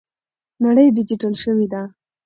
نړۍ 0.63 0.87
ډیجیټل 0.97 1.33
شوې 1.43 1.67
ده. 1.73 1.81